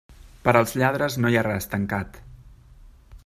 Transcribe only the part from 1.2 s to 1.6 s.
no hi ha